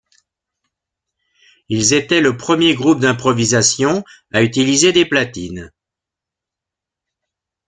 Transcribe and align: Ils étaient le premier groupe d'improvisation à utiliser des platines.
Ils 1.69 1.93
étaient 1.93 2.21
le 2.21 2.35
premier 2.35 2.73
groupe 2.73 2.99
d'improvisation 2.99 4.03
à 4.33 4.41
utiliser 4.41 4.91
des 4.93 5.05
platines. 5.05 5.71